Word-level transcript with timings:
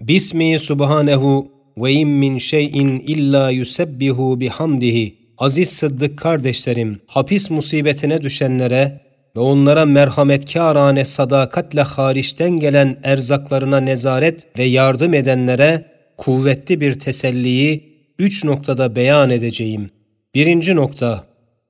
Bismi 0.00 0.58
subhanehu 0.58 1.48
ve 1.78 1.92
in 1.92 2.08
min 2.08 2.38
şeyin 2.38 2.88
illa 2.88 3.50
yusebbihu 3.50 4.40
bihamdihi. 4.40 5.14
Aziz 5.38 5.68
Sıddık 5.68 6.18
kardeşlerim, 6.18 7.00
hapis 7.06 7.50
musibetine 7.50 8.22
düşenlere 8.22 9.00
ve 9.36 9.40
onlara 9.40 9.84
merhametkârane 9.84 11.04
sadakatle 11.04 11.82
hariçten 11.82 12.50
gelen 12.50 12.96
erzaklarına 13.02 13.80
nezaret 13.80 14.58
ve 14.58 14.64
yardım 14.64 15.14
edenlere 15.14 15.84
kuvvetli 16.16 16.80
bir 16.80 16.94
teselliyi 16.94 17.82
üç 18.18 18.44
noktada 18.44 18.96
beyan 18.96 19.30
edeceğim. 19.30 19.90
Birinci 20.34 20.76
nokta, 20.76 21.24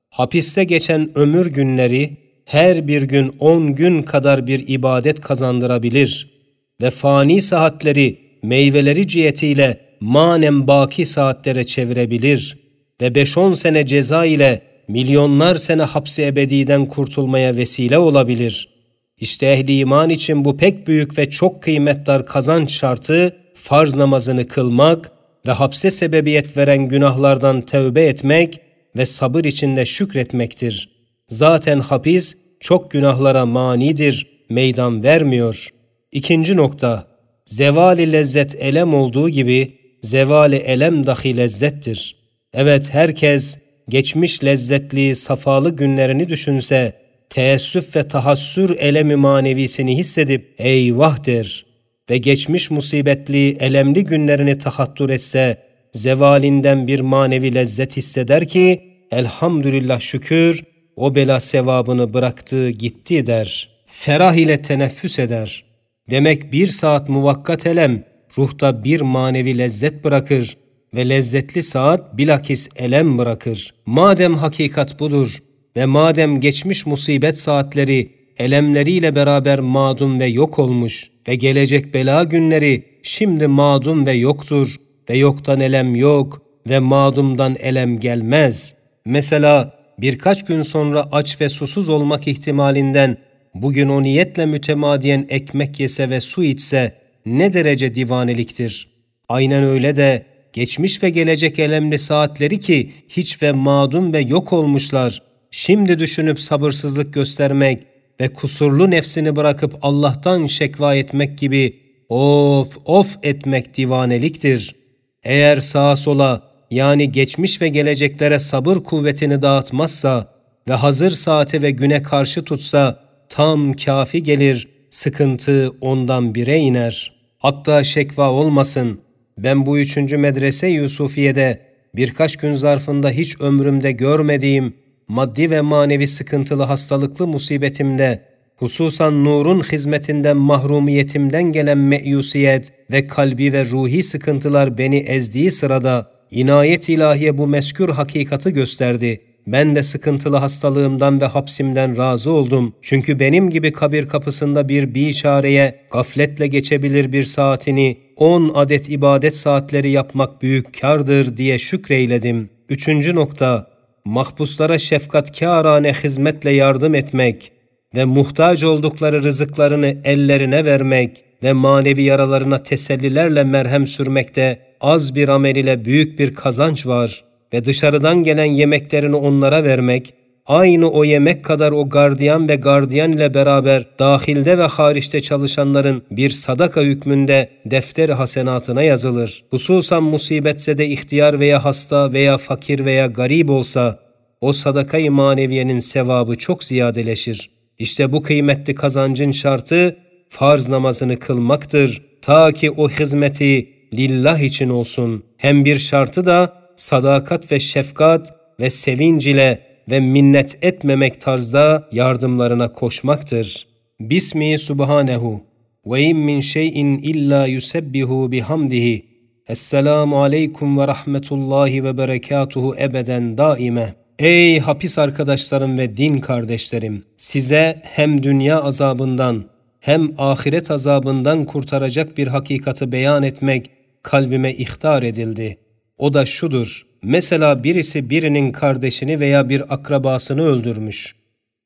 hapiste 0.09 0.63
geçen 0.63 1.17
ömür 1.17 1.45
günleri 1.45 2.17
her 2.45 2.87
bir 2.87 3.01
gün 3.01 3.35
on 3.39 3.75
gün 3.75 4.03
kadar 4.03 4.47
bir 4.47 4.67
ibadet 4.67 5.21
kazandırabilir 5.21 6.40
ve 6.81 6.89
fani 6.89 7.41
saatleri 7.41 8.19
meyveleri 8.43 9.07
cihetiyle 9.07 9.77
manen 9.99 10.67
baki 10.67 11.05
saatlere 11.05 11.63
çevirebilir 11.63 12.57
ve 13.01 13.15
beş 13.15 13.37
on 13.37 13.53
sene 13.53 13.85
ceza 13.85 14.25
ile 14.25 14.61
milyonlar 14.87 15.55
sene 15.55 15.83
hapsi 15.83 16.23
ebediden 16.23 16.85
kurtulmaya 16.85 17.57
vesile 17.57 17.97
olabilir. 17.97 18.69
İşte 19.17 19.45
ehli 19.45 19.77
iman 19.77 20.09
için 20.09 20.45
bu 20.45 20.57
pek 20.57 20.87
büyük 20.87 21.17
ve 21.17 21.29
çok 21.29 21.63
kıymetdar 21.63 22.25
kazanç 22.25 22.71
şartı 22.71 23.35
farz 23.53 23.95
namazını 23.95 24.47
kılmak 24.47 25.11
ve 25.47 25.51
hapse 25.51 25.91
sebebiyet 25.91 26.57
veren 26.57 26.87
günahlardan 26.87 27.61
tövbe 27.61 28.05
etmek 28.05 28.59
ve 28.97 29.05
sabır 29.05 29.43
içinde 29.43 29.85
şükretmektir. 29.85 30.89
Zaten 31.27 31.79
hapis 31.79 32.37
çok 32.59 32.91
günahlara 32.91 33.45
manidir, 33.45 34.27
meydan 34.49 35.03
vermiyor. 35.03 35.69
İkinci 36.11 36.57
nokta, 36.57 37.07
zevali 37.45 38.11
lezzet 38.11 38.55
elem 38.55 38.93
olduğu 38.93 39.29
gibi 39.29 39.77
zevali 40.01 40.55
elem 40.55 41.05
dahi 41.05 41.37
lezzettir. 41.37 42.15
Evet 42.53 42.93
herkes 42.93 43.57
geçmiş 43.89 44.43
lezzetli, 44.43 45.15
safalı 45.15 45.75
günlerini 45.75 46.29
düşünse, 46.29 46.93
teessüf 47.29 47.95
ve 47.95 48.03
tahassür 48.03 48.77
elemi 48.79 49.15
manevisini 49.15 49.97
hissedip 49.97 50.55
eyvah 50.57 51.25
der 51.25 51.65
ve 52.09 52.17
geçmiş 52.17 52.71
musibetli, 52.71 53.57
elemli 53.59 54.03
günlerini 54.03 54.57
tahattür 54.57 55.09
etse, 55.09 55.57
zevalinden 55.93 56.87
bir 56.87 56.99
manevi 56.99 57.55
lezzet 57.55 57.97
hisseder 57.97 58.47
ki, 58.47 58.81
elhamdülillah 59.11 59.99
şükür, 59.99 60.63
o 60.95 61.15
bela 61.15 61.39
sevabını 61.39 62.13
bıraktı 62.13 62.69
gitti 62.69 63.25
der. 63.25 63.69
Ferah 63.85 64.33
ile 64.33 64.61
teneffüs 64.61 65.19
eder. 65.19 65.70
Demek 66.09 66.51
bir 66.51 66.67
saat 66.67 67.09
muvakkat 67.09 67.67
elem, 67.67 68.03
ruhta 68.37 68.83
bir 68.83 69.01
manevi 69.01 69.57
lezzet 69.57 70.03
bırakır 70.03 70.57
ve 70.93 71.09
lezzetli 71.09 71.63
saat 71.63 72.17
bilakis 72.17 72.69
elem 72.75 73.17
bırakır. 73.17 73.73
Madem 73.85 74.35
hakikat 74.35 74.99
budur 74.99 75.37
ve 75.75 75.85
madem 75.85 76.39
geçmiş 76.39 76.85
musibet 76.85 77.37
saatleri 77.37 78.11
elemleriyle 78.37 79.15
beraber 79.15 79.59
madum 79.59 80.19
ve 80.19 80.25
yok 80.25 80.59
olmuş 80.59 81.11
ve 81.27 81.35
gelecek 81.35 81.93
bela 81.93 82.23
günleri 82.23 82.83
şimdi 83.03 83.47
madum 83.47 84.05
ve 84.05 84.13
yoktur 84.13 84.75
ve 85.09 85.17
yoktan 85.17 85.59
elem 85.59 85.95
yok 85.95 86.41
ve 86.69 86.79
madumdan 86.79 87.55
elem 87.59 87.99
gelmez. 87.99 88.75
Mesela 89.05 89.73
birkaç 89.97 90.45
gün 90.45 90.61
sonra 90.61 91.07
aç 91.11 91.41
ve 91.41 91.49
susuz 91.49 91.89
olmak 91.89 92.27
ihtimalinden 92.27 93.17
bugün 93.53 93.89
o 93.89 94.03
niyetle 94.03 94.45
mütemadiyen 94.45 95.25
ekmek 95.29 95.79
yese 95.79 96.09
ve 96.09 96.19
su 96.19 96.43
içse 96.43 96.95
ne 97.25 97.53
derece 97.53 97.95
divaneliktir. 97.95 98.87
Aynen 99.29 99.63
öyle 99.63 99.95
de 99.95 100.25
geçmiş 100.53 101.03
ve 101.03 101.09
gelecek 101.09 101.59
elemli 101.59 101.99
saatleri 101.99 102.59
ki 102.59 102.91
hiç 103.07 103.43
ve 103.43 103.51
madum 103.51 104.13
ve 104.13 104.19
yok 104.21 104.53
olmuşlar, 104.53 105.21
şimdi 105.51 105.99
düşünüp 105.99 106.39
sabırsızlık 106.39 107.13
göstermek 107.13 107.83
ve 108.21 108.33
kusurlu 108.33 108.91
nefsini 108.91 109.35
bırakıp 109.35 109.73
Allah'tan 109.81 110.45
şekva 110.45 110.95
etmek 110.95 111.37
gibi 111.37 111.79
of 112.09 112.77
of 112.85 113.17
etmek 113.23 113.77
divaneliktir. 113.77 114.75
Eğer 115.23 115.57
sağa 115.57 115.95
sola 115.95 116.51
yani 116.71 117.11
geçmiş 117.11 117.61
ve 117.61 117.69
geleceklere 117.69 118.39
sabır 118.39 118.77
kuvvetini 118.77 119.41
dağıtmazsa 119.41 120.33
ve 120.69 120.73
hazır 120.73 121.11
saate 121.11 121.61
ve 121.61 121.71
güne 121.71 122.01
karşı 122.01 122.43
tutsa 122.43 122.99
tam 123.31 123.73
kafi 123.73 124.23
gelir, 124.23 124.67
sıkıntı 124.89 125.71
ondan 125.81 126.35
bire 126.35 126.59
iner. 126.59 127.13
Hatta 127.37 127.83
şekva 127.83 128.31
olmasın, 128.31 128.99
ben 129.37 129.65
bu 129.65 129.79
üçüncü 129.79 130.17
medrese 130.17 130.67
Yusufiye'de 130.67 131.61
birkaç 131.95 132.35
gün 132.35 132.55
zarfında 132.55 133.09
hiç 133.09 133.41
ömrümde 133.41 133.91
görmediğim 133.91 134.73
maddi 135.07 135.51
ve 135.51 135.61
manevi 135.61 136.07
sıkıntılı 136.07 136.63
hastalıklı 136.63 137.27
musibetimde, 137.27 138.21
hususan 138.55 139.25
nurun 139.25 139.59
hizmetinden 139.59 140.37
mahrumiyetimden 140.37 141.43
gelen 141.43 141.77
meyusiyet 141.77 142.73
ve 142.91 143.07
kalbi 143.07 143.53
ve 143.53 143.65
ruhi 143.65 144.03
sıkıntılar 144.03 144.77
beni 144.77 144.97
ezdiği 144.97 145.51
sırada, 145.51 146.11
inayet 146.31 146.89
ilahiye 146.89 147.37
bu 147.37 147.47
meskür 147.47 147.89
hakikati 147.89 148.53
gösterdi. 148.53 149.30
Ben 149.47 149.75
de 149.75 149.83
sıkıntılı 149.83 150.37
hastalığımdan 150.37 151.21
ve 151.21 151.25
hapsimden 151.25 151.97
razı 151.97 152.31
oldum. 152.31 152.73
Çünkü 152.81 153.19
benim 153.19 153.49
gibi 153.49 153.71
kabir 153.71 154.07
kapısında 154.07 154.69
bir 154.69 154.95
biçareye 154.95 155.79
gafletle 155.91 156.47
geçebilir 156.47 157.11
bir 157.11 157.23
saatini, 157.23 157.97
on 158.15 158.51
adet 158.55 158.89
ibadet 158.89 159.35
saatleri 159.35 159.89
yapmak 159.89 160.41
büyük 160.41 160.81
kardır 160.81 161.37
diye 161.37 161.59
şükreyledim. 161.59 162.49
Üçüncü 162.69 163.15
nokta, 163.15 163.67
mahpuslara 164.05 164.77
şefkatkârane 164.77 165.93
hizmetle 165.93 166.51
yardım 166.51 166.95
etmek 166.95 167.51
ve 167.95 168.05
muhtaç 168.05 168.63
oldukları 168.63 169.23
rızıklarını 169.23 169.97
ellerine 170.03 170.65
vermek 170.65 171.23
ve 171.43 171.53
manevi 171.53 172.03
yaralarına 172.03 172.63
tesellilerle 172.63 173.43
merhem 173.43 173.87
sürmekte 173.87 174.59
az 174.81 175.15
bir 175.15 175.29
amel 175.29 175.55
ile 175.55 175.85
büyük 175.85 176.19
bir 176.19 176.35
kazanç 176.35 176.87
var 176.87 177.30
ve 177.53 177.65
dışarıdan 177.65 178.23
gelen 178.23 178.45
yemeklerini 178.45 179.15
onlara 179.15 179.63
vermek, 179.63 180.13
aynı 180.45 180.91
o 180.91 181.03
yemek 181.03 181.45
kadar 181.45 181.71
o 181.71 181.89
gardiyan 181.89 182.49
ve 182.49 182.55
gardiyan 182.55 183.11
ile 183.11 183.33
beraber 183.33 183.85
dahilde 183.99 184.57
ve 184.57 184.63
hariçte 184.63 185.21
çalışanların 185.21 186.03
bir 186.11 186.29
sadaka 186.29 186.81
hükmünde 186.81 187.49
defteri 187.65 188.13
hasenatına 188.13 188.83
yazılır. 188.83 189.43
Hususan 189.49 190.03
musibetse 190.03 190.77
de 190.77 190.87
ihtiyar 190.87 191.39
veya 191.39 191.65
hasta 191.65 192.13
veya 192.13 192.37
fakir 192.37 192.85
veya 192.85 193.05
garip 193.05 193.49
olsa, 193.49 193.99
o 194.41 194.53
sadaka-i 194.53 195.09
maneviyenin 195.09 195.79
sevabı 195.79 196.35
çok 196.35 196.63
ziyadeleşir. 196.63 197.49
İşte 197.79 198.11
bu 198.11 198.21
kıymetli 198.21 198.75
kazancın 198.75 199.31
şartı, 199.31 199.97
farz 200.29 200.69
namazını 200.69 201.19
kılmaktır. 201.19 202.01
Ta 202.21 202.51
ki 202.51 202.71
o 202.71 202.89
hizmeti 202.89 203.69
lillah 203.93 204.39
için 204.39 204.69
olsun. 204.69 205.23
Hem 205.37 205.65
bir 205.65 205.79
şartı 205.79 206.25
da 206.25 206.60
sadakat 206.75 207.51
ve 207.51 207.59
şefkat 207.59 208.33
ve 208.59 208.69
sevinç 208.69 209.27
ile 209.27 209.59
ve 209.89 209.99
minnet 209.99 210.57
etmemek 210.61 211.21
tarzda 211.21 211.87
yardımlarına 211.91 212.71
koşmaktır. 212.71 213.67
Bismi 213.99 214.59
subhanehu 214.59 215.43
ve 215.85 216.01
in 216.01 216.17
min 216.17 216.39
şeyin 216.39 216.97
illa 216.97 217.45
yusebbihu 217.45 218.31
bihamdihi. 218.31 219.05
Esselamu 219.47 220.23
aleykum 220.23 220.77
ve 220.77 220.87
rahmetullahi 220.87 221.83
ve 221.83 221.97
berekatuhu 221.97 222.75
ebeden 222.79 223.37
daime. 223.37 223.93
Ey 224.19 224.59
hapis 224.59 224.99
arkadaşlarım 224.99 225.77
ve 225.77 225.97
din 225.97 226.17
kardeşlerim! 226.17 227.03
Size 227.17 227.81
hem 227.83 228.23
dünya 228.23 228.61
azabından 228.61 229.45
hem 229.79 230.09
ahiret 230.17 230.71
azabından 230.71 231.45
kurtaracak 231.45 232.17
bir 232.17 232.27
hakikati 232.27 232.91
beyan 232.91 233.23
etmek 233.23 233.69
kalbime 234.03 234.53
ihtar 234.53 235.03
edildi. 235.03 235.57
O 236.01 236.13
da 236.13 236.25
şudur. 236.25 236.85
Mesela 237.03 237.63
birisi 237.63 238.09
birinin 238.09 238.51
kardeşini 238.51 239.19
veya 239.19 239.49
bir 239.49 239.73
akrabasını 239.73 240.45
öldürmüş. 240.45 241.15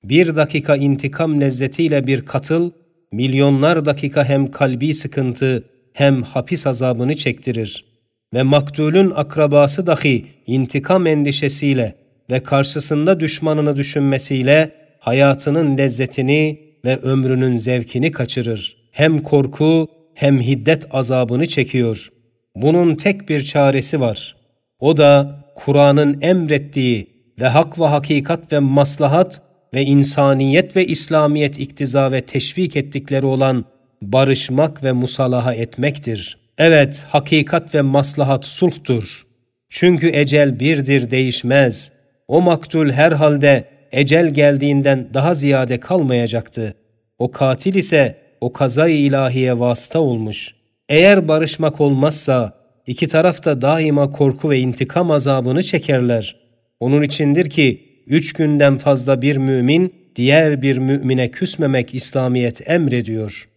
Bir 0.03 0.35
dakika 0.35 0.75
intikam 0.75 1.41
lezzetiyle 1.41 2.07
bir 2.07 2.25
katıl, 2.25 2.71
milyonlar 3.11 3.85
dakika 3.85 4.25
hem 4.25 4.51
kalbi 4.51 4.93
sıkıntı 4.93 5.63
hem 5.93 6.23
hapis 6.23 6.67
azabını 6.67 7.15
çektirir. 7.15 7.85
Ve 8.33 8.43
maktulün 8.43 9.11
akrabası 9.15 9.87
dahi 9.87 10.25
intikam 10.47 11.07
endişesiyle 11.07 11.95
ve 12.31 12.39
karşısında 12.39 13.19
düşmanını 13.19 13.75
düşünmesiyle 13.75 14.71
hayatının 14.99 15.77
lezzetini 15.77 16.59
ve 16.85 16.97
ömrünün 16.97 17.55
zevkini 17.57 18.11
kaçırır. 18.11 18.77
Hem 18.91 19.17
korku 19.17 19.87
hem 20.13 20.41
hiddet 20.41 20.95
azabını 20.95 21.45
çekiyor. 21.45 22.09
Bunun 22.55 22.95
tek 22.95 23.29
bir 23.29 23.43
çaresi 23.43 23.99
var. 23.99 24.35
O 24.79 24.97
da 24.97 25.39
Kur'an'ın 25.55 26.21
emrettiği 26.21 27.07
ve 27.39 27.47
hak 27.47 27.79
ve 27.79 27.85
hakikat 27.85 28.53
ve 28.53 28.59
maslahat 28.59 29.41
ve 29.75 29.81
insaniyet 29.81 30.75
ve 30.75 30.85
İslamiyet 30.85 31.59
iktiza 31.59 32.11
ve 32.11 32.21
teşvik 32.21 32.75
ettikleri 32.75 33.25
olan 33.25 33.65
barışmak 34.01 34.83
ve 34.83 34.91
musalaha 34.91 35.53
etmektir. 35.53 36.37
Evet, 36.57 37.05
hakikat 37.09 37.75
ve 37.75 37.81
maslahat 37.81 38.45
sulhtur. 38.45 39.25
Çünkü 39.69 40.11
ecel 40.13 40.59
birdir 40.59 41.11
değişmez. 41.11 41.91
O 42.27 42.41
maktul 42.41 42.89
herhalde 42.89 43.65
ecel 43.91 44.33
geldiğinden 44.33 45.09
daha 45.13 45.33
ziyade 45.33 45.79
kalmayacaktı. 45.79 46.75
O 47.17 47.31
katil 47.31 47.75
ise 47.75 48.17
o 48.41 48.51
kazayı 48.51 48.97
ilahiye 48.97 49.59
vasıta 49.59 49.99
olmuş. 49.99 50.55
Eğer 50.89 51.27
barışmak 51.27 51.81
olmazsa 51.81 52.53
iki 52.87 53.07
taraf 53.07 53.45
da 53.45 53.61
daima 53.61 54.09
korku 54.09 54.49
ve 54.49 54.59
intikam 54.59 55.11
azabını 55.11 55.63
çekerler. 55.63 56.35
Onun 56.79 57.01
içindir 57.01 57.49
ki 57.49 57.81
üç 58.07 58.33
günden 58.33 58.77
fazla 58.77 59.21
bir 59.21 59.37
mümin 59.37 59.93
diğer 60.15 60.61
bir 60.61 60.77
mümine 60.77 61.31
küsmemek 61.31 61.95
İslamiyet 61.95 62.69
emrediyor. 62.69 63.49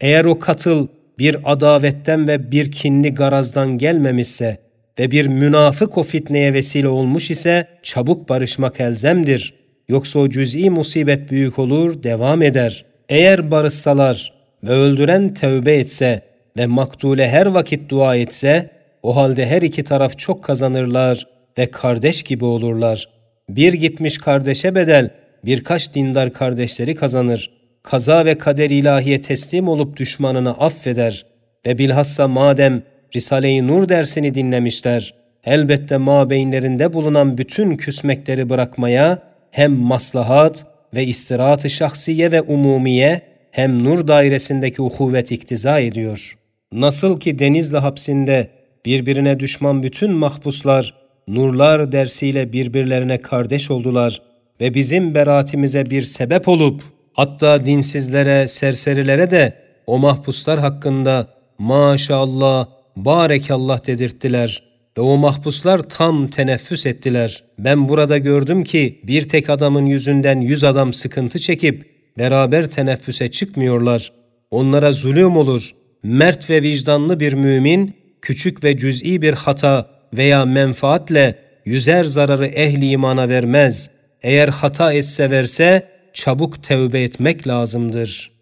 Eğer 0.00 0.24
o 0.24 0.38
katıl 0.38 0.88
bir 1.18 1.36
adavetten 1.44 2.28
ve 2.28 2.50
bir 2.52 2.70
kinli 2.70 3.14
garazdan 3.14 3.78
gelmemişse 3.78 4.58
ve 4.98 5.10
bir 5.10 5.26
münafık 5.26 5.98
o 5.98 6.02
fitneye 6.02 6.54
vesile 6.54 6.88
olmuş 6.88 7.30
ise 7.30 7.66
çabuk 7.82 8.28
barışmak 8.28 8.80
elzemdir. 8.80 9.54
Yoksa 9.88 10.18
o 10.18 10.28
cüz'i 10.28 10.70
musibet 10.70 11.30
büyük 11.30 11.58
olur, 11.58 12.02
devam 12.02 12.42
eder. 12.42 12.84
Eğer 13.08 13.50
barışsalar 13.50 14.32
ve 14.64 14.70
öldüren 14.70 15.34
tövbe 15.34 15.74
etse 15.74 16.22
ve 16.58 16.66
maktule 16.66 17.28
her 17.28 17.46
vakit 17.46 17.90
dua 17.90 18.16
etse, 18.16 18.70
o 19.02 19.16
halde 19.16 19.46
her 19.46 19.62
iki 19.62 19.84
taraf 19.84 20.18
çok 20.18 20.44
kazanırlar 20.44 21.26
ve 21.58 21.70
kardeş 21.70 22.22
gibi 22.22 22.44
olurlar. 22.44 23.08
Bir 23.48 23.72
gitmiş 23.72 24.18
kardeşe 24.18 24.74
bedel, 24.74 25.10
birkaç 25.44 25.94
dindar 25.94 26.32
kardeşleri 26.32 26.94
kazanır. 26.94 27.50
Kaza 27.82 28.24
ve 28.24 28.38
kader 28.38 28.70
ilahiye 28.70 29.20
teslim 29.20 29.68
olup 29.68 29.96
düşmanını 29.96 30.50
affeder. 30.50 31.26
Ve 31.66 31.78
bilhassa 31.78 32.28
madem 32.28 32.82
Risale-i 33.16 33.66
Nur 33.66 33.88
dersini 33.88 34.34
dinlemişler, 34.34 35.14
elbette 35.44 35.96
mabeyinlerinde 35.96 36.92
bulunan 36.92 37.38
bütün 37.38 37.76
küsmekleri 37.76 38.48
bırakmaya 38.48 39.18
hem 39.50 39.72
maslahat 39.72 40.66
ve 40.94 41.04
istirahat-ı 41.04 41.70
şahsiye 41.70 42.32
ve 42.32 42.40
umumiye 42.40 43.20
hem 43.50 43.84
nur 43.84 44.08
dairesindeki 44.08 44.82
uhuvvet 44.82 45.32
iktiza 45.32 45.80
ediyor. 45.80 46.35
Nasıl 46.72 47.20
ki 47.20 47.38
Denizli 47.38 47.78
hapsinde 47.78 48.50
birbirine 48.84 49.40
düşman 49.40 49.82
bütün 49.82 50.12
mahpuslar 50.12 50.94
nurlar 51.28 51.92
dersiyle 51.92 52.52
birbirlerine 52.52 53.20
kardeş 53.20 53.70
oldular 53.70 54.22
ve 54.60 54.74
bizim 54.74 55.14
beraatimize 55.14 55.90
bir 55.90 56.02
sebep 56.02 56.48
olup 56.48 56.82
hatta 57.12 57.66
dinsizlere, 57.66 58.46
serserilere 58.46 59.30
de 59.30 59.54
o 59.86 59.98
mahpuslar 59.98 60.58
hakkında 60.58 61.28
maşallah, 61.58 62.66
barekallah 62.96 63.86
dedirttiler 63.86 64.62
ve 64.98 65.02
o 65.02 65.16
mahpuslar 65.16 65.78
tam 65.78 66.28
teneffüs 66.28 66.86
ettiler. 66.86 67.44
Ben 67.58 67.88
burada 67.88 68.18
gördüm 68.18 68.64
ki 68.64 69.00
bir 69.04 69.28
tek 69.28 69.50
adamın 69.50 69.86
yüzünden 69.86 70.40
yüz 70.40 70.64
adam 70.64 70.92
sıkıntı 70.92 71.38
çekip 71.38 71.90
beraber 72.18 72.66
teneffüse 72.66 73.30
çıkmıyorlar. 73.30 74.12
Onlara 74.50 74.92
zulüm 74.92 75.36
olur. 75.36 75.74
Mert 76.06 76.50
ve 76.50 76.62
vicdanlı 76.62 77.20
bir 77.20 77.32
mümin, 77.32 77.96
küçük 78.22 78.64
ve 78.64 78.78
cüz'i 78.78 79.22
bir 79.22 79.32
hata 79.34 79.90
veya 80.16 80.44
menfaatle 80.44 81.38
yüzer 81.64 82.04
zararı 82.04 82.46
ehli 82.46 82.86
imana 82.86 83.28
vermez. 83.28 83.90
Eğer 84.22 84.48
hata 84.48 84.92
etse 84.92 85.30
verse, 85.30 85.88
çabuk 86.12 86.62
tevbe 86.62 87.02
etmek 87.02 87.48
lazımdır.'' 87.48 88.35